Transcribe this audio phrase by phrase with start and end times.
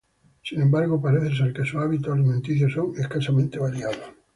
[0.41, 3.99] Sin embargo, parece ser que sus hábitos alimenticios son escasamente variados.